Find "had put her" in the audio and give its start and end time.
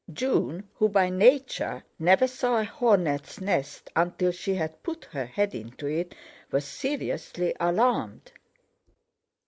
4.55-5.27